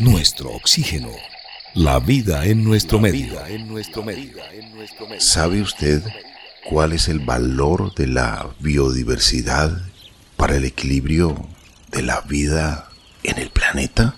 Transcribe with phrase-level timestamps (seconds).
[0.00, 1.10] nuestro oxígeno,
[1.74, 3.38] la vida en nuestro medio.
[5.18, 6.02] ¿Sabe usted
[6.68, 9.82] cuál es el valor de la biodiversidad
[10.36, 11.46] para el equilibrio
[11.90, 12.88] de la vida
[13.22, 14.16] en el planeta?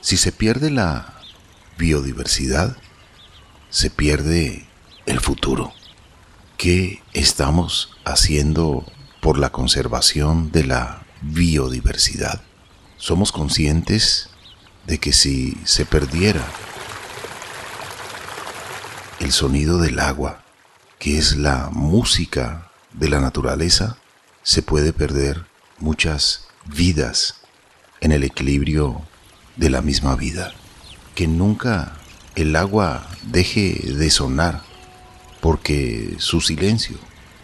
[0.00, 1.14] Si se pierde la
[1.76, 2.76] biodiversidad,
[3.68, 4.66] se pierde
[5.06, 5.72] el futuro.
[6.56, 8.90] ¿Qué estamos haciendo
[9.20, 12.42] por la conservación de la biodiversidad?
[12.96, 14.30] ¿Somos conscientes
[14.86, 16.44] de que si se perdiera
[19.20, 20.42] el sonido del agua,
[20.98, 23.96] que es la música de la naturaleza,
[24.42, 25.46] se puede perder
[25.78, 27.36] muchas vidas
[28.00, 29.02] en el equilibrio
[29.56, 30.52] de la misma vida.
[31.14, 31.96] Que nunca
[32.34, 34.62] el agua deje de sonar,
[35.40, 36.98] porque su silencio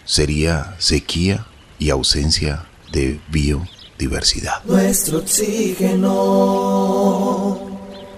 [0.05, 1.47] sería sequía
[1.79, 4.63] y ausencia de biodiversidad.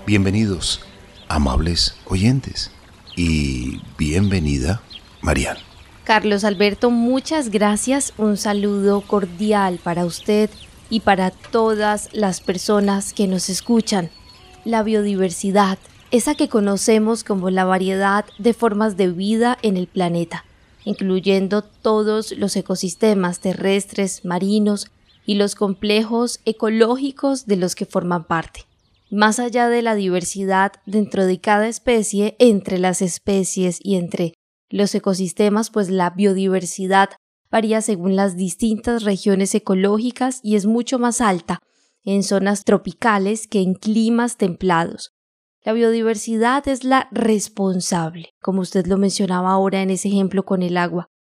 [0.05, 0.81] Bienvenidos,
[1.29, 2.73] amables oyentes,
[3.17, 4.83] y bienvenida,
[5.21, 5.57] Marian.
[6.03, 8.13] Carlos Alberto, muchas gracias.
[8.19, 10.51] Un saludo cordial para usted
[10.91, 14.11] y para todas las personas que nos escuchan.
[14.65, 15.79] La biodiversidad
[16.11, 20.45] esa que conocemos como la variedad de formas de vida en el planeta,
[20.85, 24.91] incluyendo todos los ecosistemas terrestres, marinos
[25.25, 28.67] y los complejos ecológicos de los que forman parte.
[29.13, 34.33] Más allá de la diversidad dentro de cada especie, entre las especies y entre
[34.71, 37.11] los ecosistemas, pues la biodiversidad
[37.51, 41.59] varía según las distintas regiones ecológicas y es mucho más alta
[42.05, 45.13] en zonas tropicales que en climas templados,
[45.63, 50.79] la biodiversidad es la responsable, como usted lo mencionaba ahora en ese ejemplo con el
[50.79, 51.11] agua,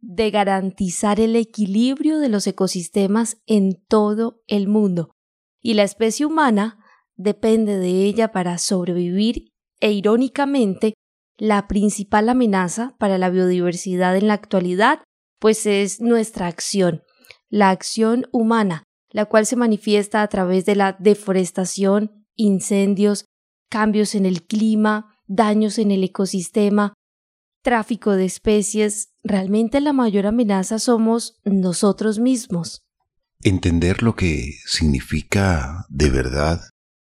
[0.00, 5.12] de garantizar el equilibrio de los ecosistemas en todo el mundo.
[5.60, 6.84] Y la especie humana
[7.18, 10.94] depende de ella para sobrevivir e irónicamente,
[11.36, 15.00] la principal amenaza para la biodiversidad en la actualidad
[15.38, 17.02] pues es nuestra acción,
[17.48, 23.24] la acción humana, la cual se manifiesta a través de la deforestación, incendios,
[23.70, 26.94] cambios en el clima, daños en el ecosistema,
[27.62, 32.82] tráfico de especies, realmente la mayor amenaza somos nosotros mismos.
[33.42, 36.62] Entender lo que significa de verdad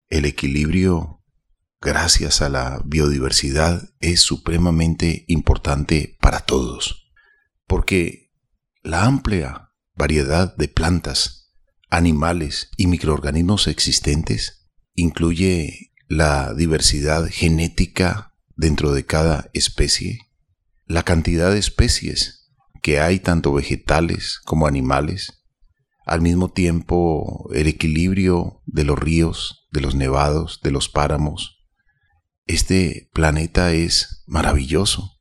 [0.09, 1.25] el equilibrio
[1.81, 7.13] gracias a la biodiversidad es supremamente importante para todos,
[7.67, 8.33] porque
[8.83, 11.53] la amplia variedad de plantas,
[11.91, 20.21] animales y microorganismos existentes incluye la diversidad genética dentro de cada especie,
[20.87, 22.53] la cantidad de especies
[22.83, 25.45] que hay tanto vegetales como animales,
[26.05, 31.63] al mismo tiempo el equilibrio de los ríos, de los nevados, de los páramos.
[32.47, 35.21] Este planeta es maravilloso,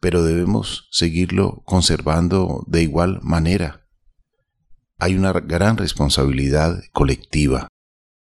[0.00, 3.86] pero debemos seguirlo conservando de igual manera.
[4.96, 7.68] Hay una gran responsabilidad colectiva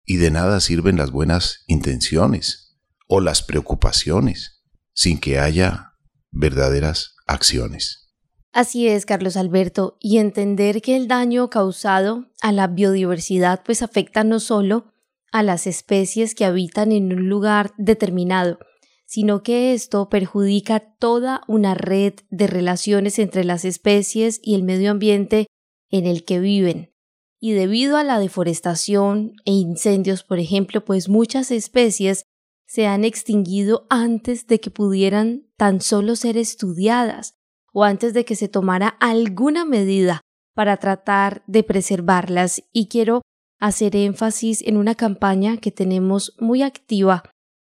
[0.05, 5.93] y de nada sirven las buenas intenciones o las preocupaciones sin que haya
[6.31, 8.09] verdaderas acciones.
[8.53, 14.23] Así es, Carlos Alberto, y entender que el daño causado a la biodiversidad pues afecta
[14.23, 14.96] no solo
[15.37, 18.57] a las especies que habitan en un lugar determinado,
[19.05, 24.89] sino que esto perjudica toda una red de relaciones entre las especies y el medio
[24.89, 25.45] ambiente
[25.91, 26.91] en el que viven.
[27.39, 32.23] Y debido a la deforestación e incendios, por ejemplo, pues muchas especies
[32.65, 37.35] se han extinguido antes de que pudieran tan solo ser estudiadas
[37.73, 40.21] o antes de que se tomara alguna medida
[40.55, 42.63] para tratar de preservarlas.
[42.73, 43.21] Y quiero
[43.59, 47.23] hacer énfasis en una campaña que tenemos muy activa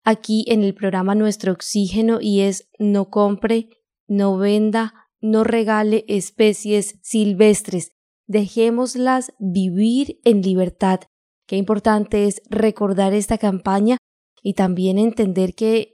[0.04, 3.70] aquí en el programa Nuestro Oxígeno y es no compre,
[4.08, 7.96] no venda, no regale especies silvestres
[8.28, 11.02] dejémoslas vivir en libertad.
[11.48, 13.98] Qué importante es recordar esta campaña
[14.42, 15.94] y también entender que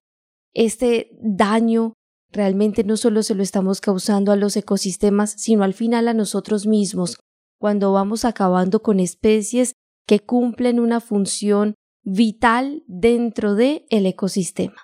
[0.54, 1.94] este daño
[2.32, 6.66] realmente no solo se lo estamos causando a los ecosistemas, sino al final a nosotros
[6.66, 7.20] mismos,
[7.60, 9.74] cuando vamos acabando con especies
[10.06, 14.78] que cumplen una función vital dentro del el ecosistema.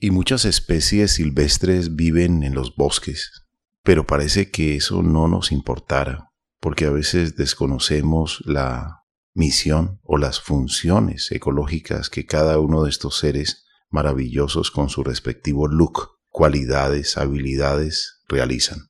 [0.00, 3.46] Y muchas especies silvestres viven en los bosques,
[3.82, 6.28] pero parece que eso no nos importara
[6.60, 9.04] porque a veces desconocemos la
[9.34, 15.68] misión o las funciones ecológicas que cada uno de estos seres maravillosos con su respectivo
[15.68, 18.88] look, cualidades, habilidades realizan.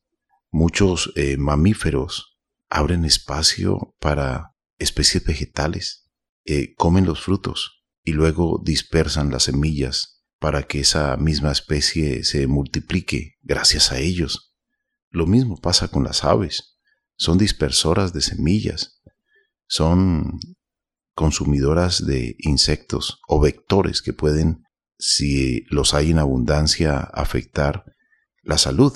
[0.50, 2.38] Muchos eh, mamíferos
[2.70, 4.47] abren espacio para
[4.78, 6.10] especies vegetales,
[6.44, 12.46] eh, comen los frutos y luego dispersan las semillas para que esa misma especie se
[12.46, 14.54] multiplique gracias a ellos.
[15.10, 16.78] Lo mismo pasa con las aves.
[17.16, 19.02] Son dispersoras de semillas.
[19.66, 20.38] Son
[21.14, 24.62] consumidoras de insectos o vectores que pueden,
[24.98, 27.84] si los hay en abundancia, afectar
[28.42, 28.92] la salud.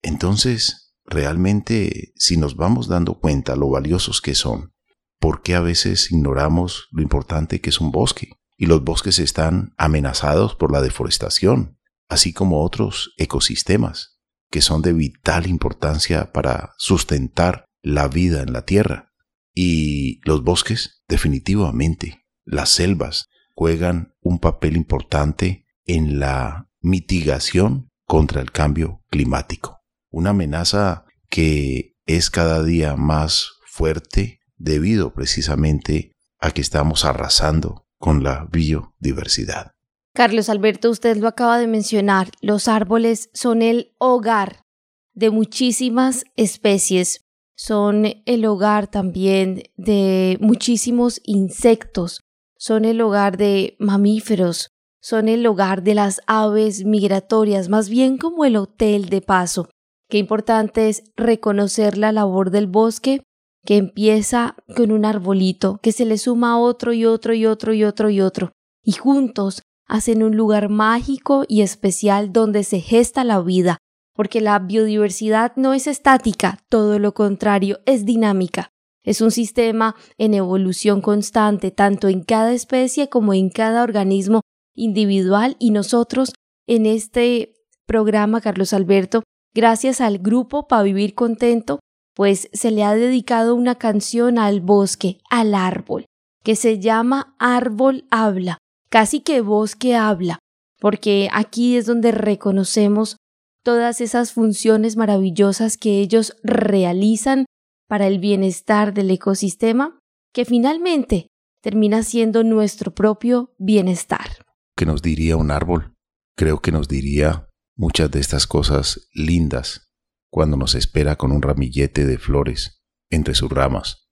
[0.00, 4.73] Entonces, realmente, si nos vamos dando cuenta lo valiosos que son,
[5.18, 8.32] ¿por qué a veces ignoramos lo importante que es un bosque?
[8.56, 11.78] Y los bosques están amenazados por la deforestación,
[12.08, 14.14] así como otros ecosistemas
[14.54, 19.12] que son de vital importancia para sustentar la vida en la tierra.
[19.52, 23.26] Y los bosques, definitivamente, las selvas,
[23.56, 29.80] juegan un papel importante en la mitigación contra el cambio climático.
[30.08, 38.24] Una amenaza que es cada día más fuerte debido precisamente a que estamos arrasando con
[38.24, 39.72] la biodiversidad.
[40.14, 44.64] Carlos Alberto, usted lo acaba de mencionar, los árboles son el hogar
[45.12, 47.20] de muchísimas especies,
[47.56, 52.20] son el hogar también de muchísimos insectos,
[52.56, 54.70] son el hogar de mamíferos,
[55.00, 59.68] son el hogar de las aves migratorias, más bien como el hotel de paso.
[60.08, 63.20] Qué importante es reconocer la labor del bosque
[63.64, 67.84] que empieza con un arbolito, que se le suma otro y otro y otro y
[67.84, 68.52] otro y otro,
[68.82, 73.78] y juntos hacen un lugar mágico y especial donde se gesta la vida,
[74.14, 78.70] porque la biodiversidad no es estática, todo lo contrario, es dinámica.
[79.02, 84.40] Es un sistema en evolución constante, tanto en cada especie como en cada organismo
[84.74, 86.32] individual y nosotros
[86.66, 87.54] en este
[87.86, 89.22] programa, Carlos Alberto,
[89.54, 91.80] gracias al grupo para vivir contento,
[92.14, 96.06] pues se le ha dedicado una canción al bosque, al árbol,
[96.42, 98.58] que se llama Árbol Habla,
[98.88, 100.38] casi que bosque habla,
[100.78, 103.16] porque aquí es donde reconocemos
[103.64, 107.46] todas esas funciones maravillosas que ellos realizan
[107.88, 109.98] para el bienestar del ecosistema,
[110.32, 111.28] que finalmente
[111.60, 114.44] termina siendo nuestro propio bienestar.
[114.76, 115.94] ¿Qué nos diría un árbol?
[116.36, 119.86] Creo que nos diría muchas de estas cosas lindas
[120.34, 124.10] cuando nos espera con un ramillete de flores entre sus ramas,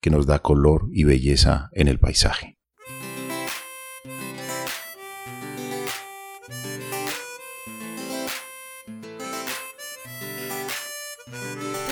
[0.00, 2.58] que nos da color y belleza en el paisaje.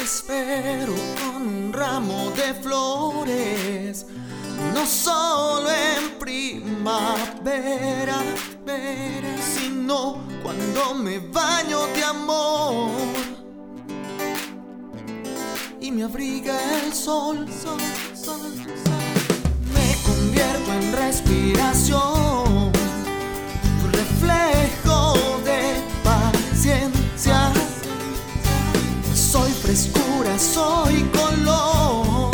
[0.02, 4.04] espero con un ramo de flores,
[4.74, 8.20] no solo en primavera,
[9.38, 13.33] sino cuando me baño de amor
[15.94, 17.80] me abriga el sol, sol,
[18.14, 18.52] sol,
[19.72, 22.72] me convierto en respiración,
[23.92, 25.14] reflejo
[25.44, 27.52] de paciencia
[29.34, 32.30] soy frescura, soy color.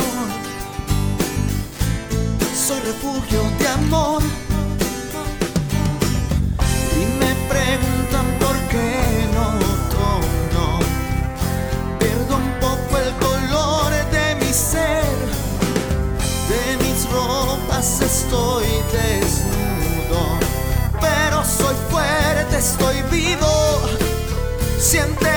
[2.55, 4.40] Soy refugio de amor.
[21.01, 23.81] Pero soy fuerte, estoy vivo.
[24.79, 25.30] Siénteme.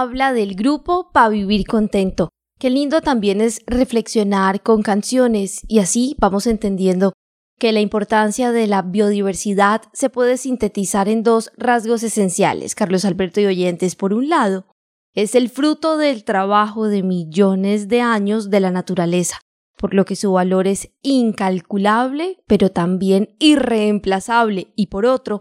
[0.00, 2.28] Habla del grupo para vivir contento.
[2.58, 7.12] Qué lindo también es reflexionar con canciones y así vamos entendiendo
[7.58, 13.40] que la importancia de la biodiversidad se puede sintetizar en dos rasgos esenciales, Carlos Alberto
[13.40, 13.96] y oyentes.
[13.96, 14.66] Por un lado,
[15.14, 19.38] es el fruto del trabajo de millones de años de la naturaleza,
[19.76, 25.40] por lo que su valor es incalculable, pero también irreemplazable, y por otro,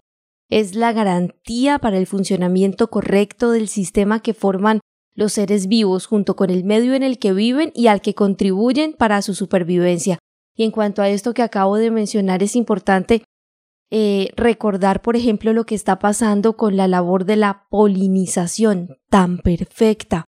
[0.50, 4.80] es la garantía para el funcionamiento correcto del sistema que forman
[5.16, 8.94] los seres vivos junto con el medio en el que viven y al que contribuyen
[8.94, 10.20] para su supervivencia.
[10.56, 13.24] Y en cuanto a esto que acabo de mencionar, es importante
[13.92, 19.38] eh, recordar, por ejemplo, lo que está pasando con la labor de la polinización tan
[19.38, 20.26] perfecta,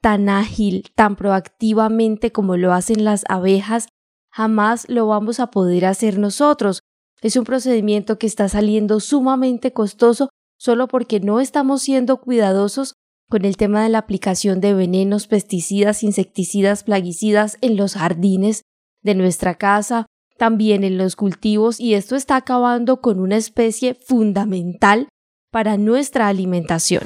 [0.00, 3.88] tan ágil, tan proactivamente como lo hacen las abejas,
[4.30, 6.80] jamás lo vamos a poder hacer nosotros.
[7.24, 10.28] Es un procedimiento que está saliendo sumamente costoso
[10.58, 12.96] solo porque no estamos siendo cuidadosos
[13.30, 18.64] con el tema de la aplicación de venenos, pesticidas, insecticidas, plaguicidas en los jardines
[19.02, 20.04] de nuestra casa,
[20.36, 25.08] también en los cultivos, y esto está acabando con una especie fundamental
[25.50, 27.04] para nuestra alimentación.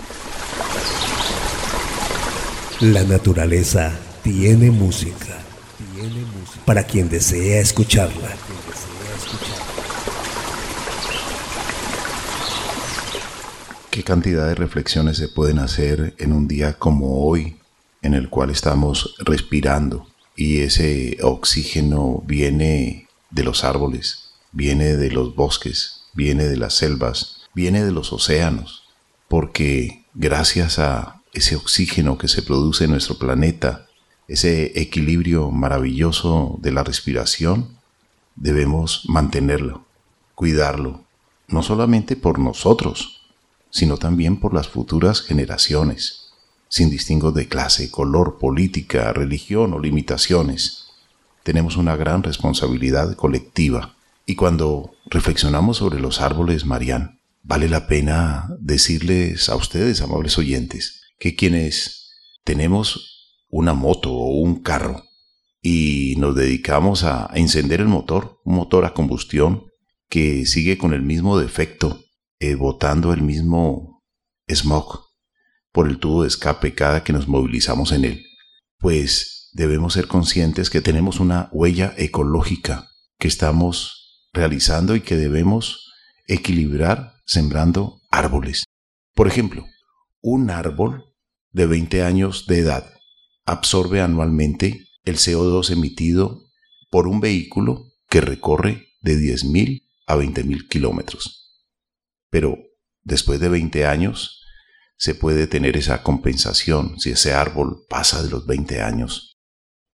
[2.81, 5.39] La naturaleza tiene música,
[6.65, 8.31] para quien desea escucharla.
[13.99, 17.57] ¿Qué cantidad de reflexiones se pueden hacer en un día como hoy,
[18.01, 25.35] en el cual estamos respirando y ese oxígeno viene de los árboles, viene de los
[25.35, 28.85] bosques, viene de las selvas, viene de los océanos,
[29.27, 33.89] porque gracias a ese oxígeno que se produce en nuestro planeta,
[34.29, 37.77] ese equilibrio maravilloso de la respiración,
[38.37, 39.85] debemos mantenerlo,
[40.37, 41.03] cuidarlo,
[41.49, 43.18] no solamente por nosotros,
[43.71, 46.31] sino también por las futuras generaciones,
[46.69, 50.87] sin distingo de clase, color, política, religión o limitaciones.
[51.43, 53.97] Tenemos una gran responsabilidad colectiva
[54.27, 61.01] y cuando reflexionamos sobre los árboles, Marián, vale la pena decirles a ustedes, amables oyentes,
[61.19, 62.11] que quienes
[62.45, 65.05] tenemos una moto o un carro
[65.63, 69.65] y nos dedicamos a encender el motor, un motor a combustión
[70.09, 72.05] que sigue con el mismo defecto
[72.41, 74.05] eh, botando el mismo
[74.49, 75.09] smog
[75.73, 78.27] por el tubo de escape cada que nos movilizamos en él,
[78.79, 85.93] pues debemos ser conscientes que tenemos una huella ecológica que estamos realizando y que debemos
[86.27, 88.65] equilibrar sembrando árboles.
[89.15, 89.67] Por ejemplo,
[90.21, 91.15] un árbol
[91.51, 92.93] de 20 años de edad
[93.47, 96.51] absorbe anualmente el CO2 emitido
[96.91, 101.48] por un vehículo que recorre de 10.000 a 20.000 kilómetros.
[102.31, 102.59] Pero
[103.03, 104.39] después de 20 años
[104.97, 109.39] se puede tener esa compensación si ese árbol pasa de los 20 años.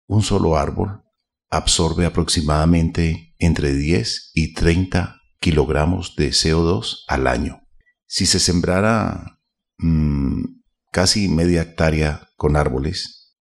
[0.07, 1.03] Un solo árbol
[1.51, 7.67] absorbe aproximadamente entre 10 y 30 kilogramos de CO2 al año.
[8.07, 9.41] Si se sembrara
[9.79, 10.45] mm,
[10.93, 13.37] casi media hectárea con árboles,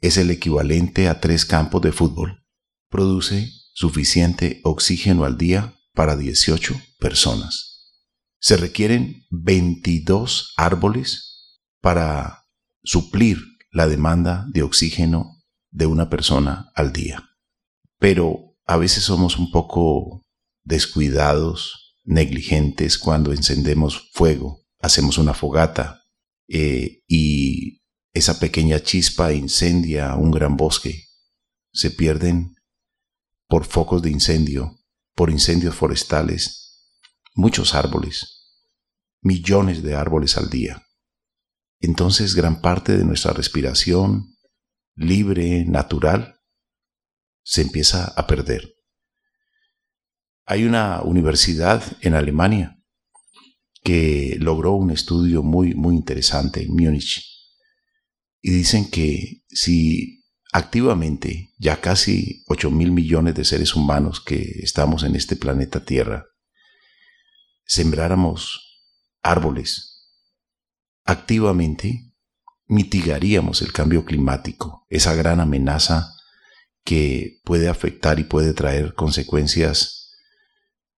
[0.00, 2.44] es el equivalente a tres campos de fútbol.
[2.90, 7.69] Produce suficiente oxígeno al día para 18 personas
[8.40, 12.46] se requieren 22 árboles para
[12.82, 13.38] suplir
[13.70, 17.28] la demanda de oxígeno de una persona al día.
[17.98, 20.26] Pero a veces somos un poco
[20.64, 26.02] descuidados, negligentes cuando encendemos fuego, hacemos una fogata
[26.48, 27.82] eh, y
[28.12, 31.04] esa pequeña chispa incendia un gran bosque.
[31.72, 32.56] Se pierden
[33.46, 34.78] por focos de incendio,
[35.14, 36.69] por incendios forestales,
[37.40, 38.46] muchos árboles,
[39.22, 40.86] millones de árboles al día.
[41.80, 44.36] Entonces gran parte de nuestra respiración
[44.94, 46.36] libre, natural,
[47.42, 48.74] se empieza a perder.
[50.44, 52.76] Hay una universidad en Alemania
[53.82, 57.24] que logró un estudio muy, muy interesante en Múnich.
[58.42, 65.02] Y dicen que si activamente ya casi 8 mil millones de seres humanos que estamos
[65.04, 66.26] en este planeta Tierra
[67.70, 68.82] sembráramos
[69.22, 70.08] árboles
[71.04, 72.12] activamente,
[72.66, 76.12] mitigaríamos el cambio climático, esa gran amenaza
[76.82, 80.16] que puede afectar y puede traer consecuencias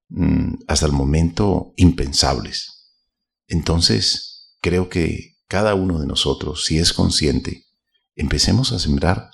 [0.09, 2.95] mm, hasta el momento impensables.
[3.49, 7.67] Entonces, creo que cada uno de nosotros, si es consciente,
[8.17, 9.31] empecemos a sembrar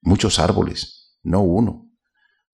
[0.00, 1.90] muchos árboles, no uno,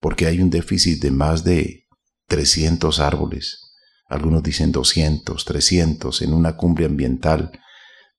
[0.01, 1.87] porque hay un déficit de más de
[2.27, 3.66] 300 árboles
[4.07, 7.51] algunos dicen 200, 300 en una cumbre ambiental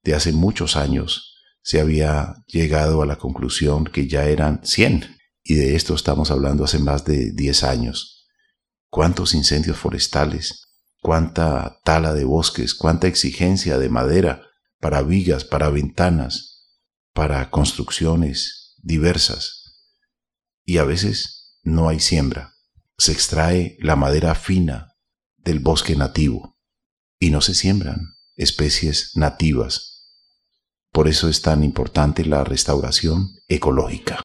[0.03, 5.55] de hace muchos años se había llegado a la conclusión que ya eran 100 y
[5.55, 8.27] de esto estamos hablando hace más de 10 años.
[8.89, 10.67] ¿Cuántos incendios forestales?
[11.01, 12.73] ¿Cuánta tala de bosques?
[12.73, 14.43] ¿Cuánta exigencia de madera
[14.79, 16.69] para vigas, para ventanas,
[17.13, 19.85] para construcciones diversas?
[20.63, 22.55] Y a veces no hay siembra.
[22.97, 24.96] Se extrae la madera fina
[25.47, 26.57] del bosque nativo
[27.21, 30.11] y no se siembran especies nativas.
[30.91, 34.21] Por eso es tan importante la restauración ecológica.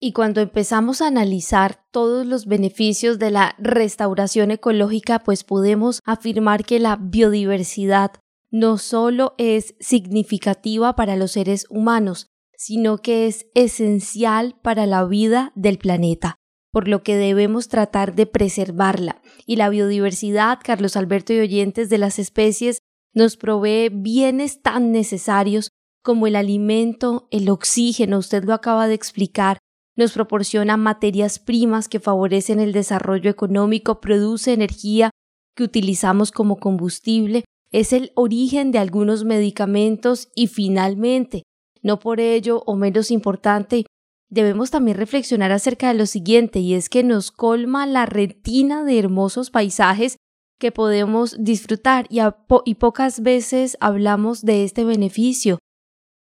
[0.00, 6.64] Y cuando empezamos a analizar todos los beneficios de la restauración ecológica, pues podemos afirmar
[6.64, 8.12] que la biodiversidad
[8.52, 15.50] no solo es significativa para los seres humanos, sino que es esencial para la vida
[15.56, 16.36] del planeta,
[16.78, 19.20] por lo que debemos tratar de preservarla.
[19.46, 22.78] Y la biodiversidad, Carlos Alberto y oyentes de las especies,
[23.12, 25.72] nos provee bienes tan necesarios
[26.04, 29.58] como el alimento, el oxígeno, usted lo acaba de explicar,
[29.96, 35.10] nos proporciona materias primas que favorecen el desarrollo económico, produce energía
[35.56, 41.42] que utilizamos como combustible, es el origen de algunos medicamentos y finalmente,
[41.82, 43.84] no por ello o menos importante,
[44.30, 48.98] debemos también reflexionar acerca de lo siguiente y es que nos colma la retina de
[48.98, 50.16] hermosos paisajes
[50.58, 52.18] que podemos disfrutar y,
[52.64, 55.58] y pocas veces hablamos de este beneficio,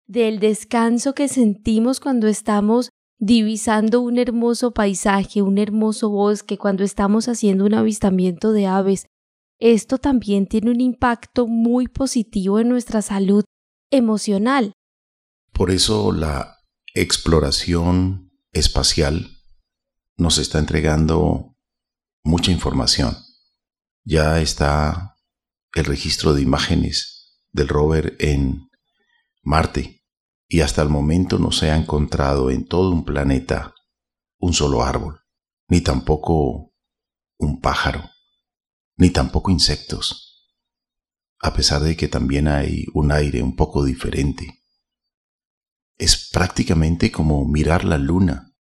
[0.07, 7.27] del descanso que sentimos cuando estamos divisando un hermoso paisaje, un hermoso bosque, cuando estamos
[7.27, 9.07] haciendo un avistamiento de aves.
[9.59, 13.45] Esto también tiene un impacto muy positivo en nuestra salud
[13.89, 14.73] emocional.
[15.53, 16.54] Por eso la
[16.95, 19.37] exploración espacial
[20.17, 21.57] nos está entregando
[22.23, 23.17] mucha información.
[24.05, 25.17] Ya está
[25.73, 28.69] el registro de imágenes del rover en
[29.43, 30.03] Marte
[30.47, 33.75] y hasta el momento no se ha encontrado en todo un planeta
[34.39, 35.19] un solo árbol,
[35.67, 36.73] ni tampoco
[37.37, 38.09] un pájaro,
[38.95, 40.55] ni tampoco insectos,
[41.39, 44.64] a pesar de que también hay un aire un poco diferente.
[45.97, 48.53] Es prácticamente como mirar la luna,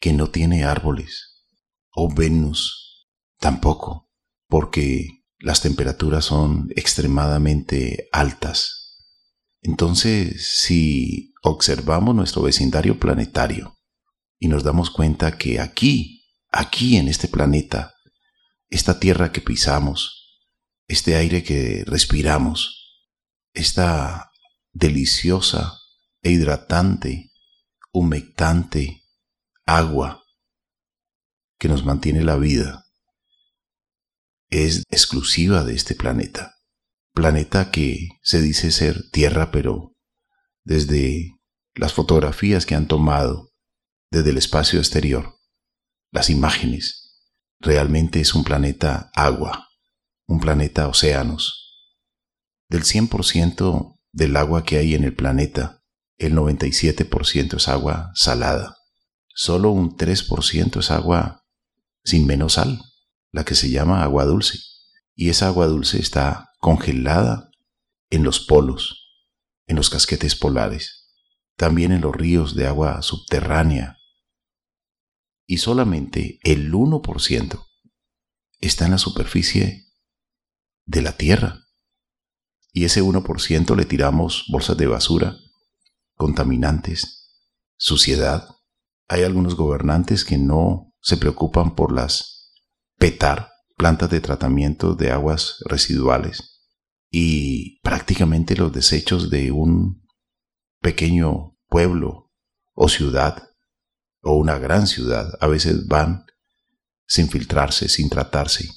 [0.00, 1.44] que no tiene árboles,
[1.90, 4.10] o Venus, tampoco,
[4.48, 8.78] porque las temperaturas son extremadamente altas.
[9.62, 13.76] Entonces, si observamos nuestro vecindario planetario
[14.38, 17.94] y nos damos cuenta que aquí, aquí en este planeta,
[18.68, 20.42] esta tierra que pisamos,
[20.86, 23.04] este aire que respiramos,
[23.52, 24.30] esta
[24.72, 25.77] deliciosa
[26.22, 27.30] e hidratante,
[27.92, 29.02] humectante
[29.66, 30.22] agua
[31.58, 32.86] que nos mantiene la vida,
[34.50, 36.58] es exclusiva de este planeta
[37.18, 39.96] planeta que se dice ser Tierra, pero
[40.62, 41.34] desde
[41.74, 43.50] las fotografías que han tomado
[44.12, 45.34] desde el espacio exterior,
[46.12, 47.18] las imágenes,
[47.58, 49.68] realmente es un planeta agua,
[50.28, 51.74] un planeta océanos.
[52.68, 55.77] Del 100% del agua que hay en el planeta,
[56.18, 58.76] el 97% es agua salada.
[59.28, 61.44] Solo un 3% es agua
[62.04, 62.82] sin menos sal,
[63.30, 64.58] la que se llama agua dulce.
[65.14, 67.50] Y esa agua dulce está congelada
[68.10, 69.12] en los polos,
[69.66, 71.08] en los casquetes polares,
[71.56, 73.98] también en los ríos de agua subterránea.
[75.46, 77.64] Y solamente el 1%
[78.60, 79.86] está en la superficie
[80.84, 81.64] de la Tierra.
[82.72, 85.38] Y ese 1% le tiramos bolsas de basura,
[86.18, 87.32] contaminantes,
[87.78, 88.48] suciedad.
[89.08, 92.52] Hay algunos gobernantes que no se preocupan por las
[92.98, 96.66] PETAR, plantas de tratamiento de aguas residuales
[97.10, 100.04] y prácticamente los desechos de un
[100.80, 102.32] pequeño pueblo
[102.74, 103.48] o ciudad
[104.20, 106.26] o una gran ciudad a veces van
[107.06, 108.68] sin filtrarse, sin tratarse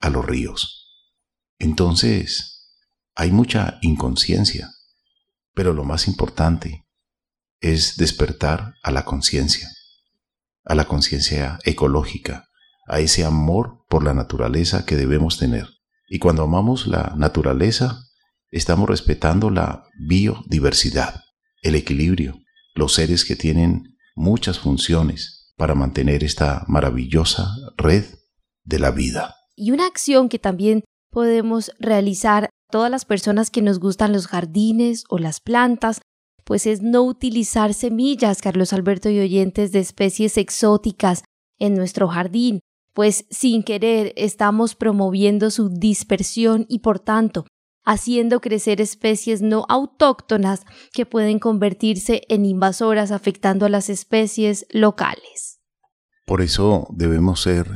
[0.00, 0.90] a los ríos.
[1.58, 2.72] Entonces,
[3.14, 4.70] hay mucha inconsciencia,
[5.54, 6.85] pero lo más importante
[7.72, 9.68] es despertar a la conciencia,
[10.64, 12.48] a la conciencia ecológica,
[12.86, 15.68] a ese amor por la naturaleza que debemos tener.
[16.08, 18.04] Y cuando amamos la naturaleza,
[18.50, 21.22] estamos respetando la biodiversidad,
[21.62, 22.38] el equilibrio,
[22.74, 28.04] los seres que tienen muchas funciones para mantener esta maravillosa red
[28.64, 29.34] de la vida.
[29.56, 35.04] Y una acción que también podemos realizar todas las personas que nos gustan los jardines
[35.08, 36.00] o las plantas,
[36.46, 41.24] pues es no utilizar semillas, Carlos Alberto y oyentes, de especies exóticas
[41.58, 42.60] en nuestro jardín
[42.96, 47.44] pues sin querer estamos promoviendo su dispersión y por tanto
[47.84, 55.60] haciendo crecer especies no autóctonas que pueden convertirse en invasoras afectando a las especies locales.
[56.24, 57.70] Por eso debemos ser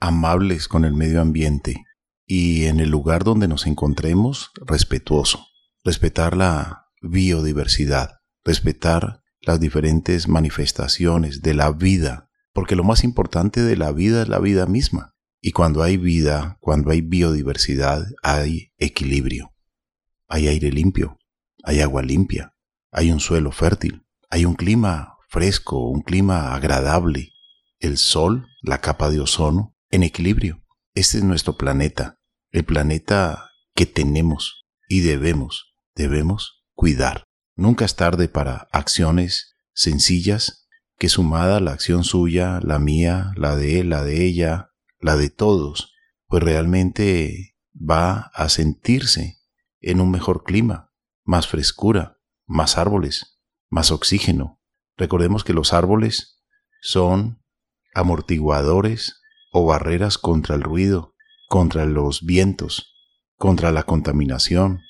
[0.00, 1.84] amables con el medio ambiente
[2.26, 5.44] y en el lugar donde nos encontremos respetuoso,
[5.84, 13.76] respetar la biodiversidad, respetar las diferentes manifestaciones de la vida, porque lo más importante de
[13.76, 15.14] la vida es la vida misma.
[15.40, 19.52] Y cuando hay vida, cuando hay biodiversidad, hay equilibrio.
[20.28, 21.18] Hay aire limpio,
[21.64, 22.54] hay agua limpia,
[22.90, 27.32] hay un suelo fértil, hay un clima fresco, un clima agradable,
[27.80, 30.62] el sol, la capa de ozono, en equilibrio.
[30.94, 32.18] Este es nuestro planeta,
[32.50, 37.24] el planeta que tenemos y debemos, debemos cuidar.
[37.54, 43.80] Nunca es tarde para acciones sencillas que sumada la acción suya, la mía, la de
[43.80, 45.92] él, la de ella, la de todos,
[46.28, 49.38] pues realmente va a sentirse
[49.80, 50.92] en un mejor clima,
[51.24, 54.60] más frescura, más árboles, más oxígeno.
[54.96, 56.40] Recordemos que los árboles
[56.80, 57.42] son
[57.94, 61.14] amortiguadores o barreras contra el ruido,
[61.48, 62.94] contra los vientos,
[63.36, 64.80] contra la contaminación.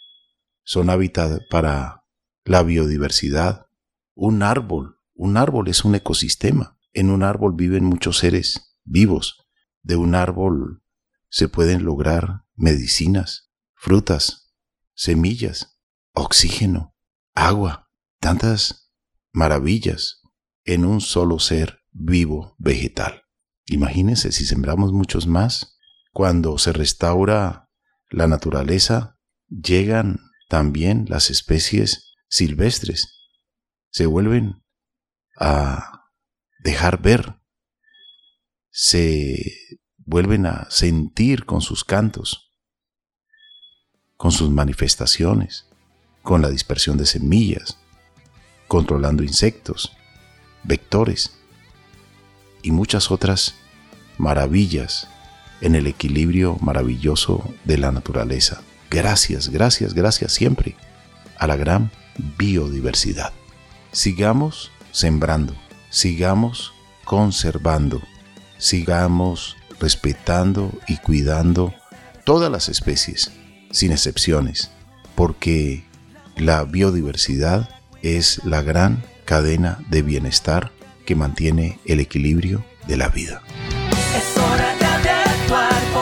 [0.65, 2.05] Son hábitat para
[2.45, 3.67] la biodiversidad.
[4.15, 6.79] Un árbol, un árbol es un ecosistema.
[6.93, 9.43] En un árbol viven muchos seres vivos
[9.83, 10.83] de un árbol
[11.29, 14.53] se pueden lograr medicinas, frutas,
[14.95, 15.79] semillas,
[16.13, 16.95] oxígeno,
[17.35, 18.93] agua, tantas
[19.33, 20.23] maravillas
[20.65, 23.23] en un solo ser vivo vegetal.
[23.67, 25.79] Imagínense si sembramos muchos más,
[26.13, 27.71] cuando se restaura
[28.11, 30.21] la naturaleza, llegan
[30.53, 33.23] también las especies silvestres,
[33.91, 34.63] se vuelven
[35.41, 36.11] a
[36.63, 37.41] dejar ver
[38.71, 42.53] se vuelven a sentir con sus cantos,
[44.19, 45.71] con sus manifestaciones,
[46.23, 47.79] con la dispersión de semillas,
[48.69, 49.97] controlando insectos,
[50.65, 51.33] vectores
[52.61, 53.55] y muchas otras
[54.19, 55.09] maravillas
[55.63, 58.63] en el equilibrio maravilloso de la naturaleza.
[58.93, 60.77] Gracias, gracias, gracias siempre
[61.39, 61.91] a la gran
[62.39, 63.33] biodiversidad.
[63.91, 65.55] Sigamos sembrando,
[65.91, 66.73] sigamos
[67.05, 68.03] conservando
[68.63, 71.75] sigamos respetando y cuidando
[72.25, 73.33] todas las especies,
[73.73, 74.71] sin excepciones,
[75.17, 75.85] porque
[76.37, 77.69] la biodiversidad
[78.03, 80.71] es la gran cadena de bienestar
[81.05, 83.43] que mantiene el equilibrio de la vida.
[84.17, 86.02] Es hora de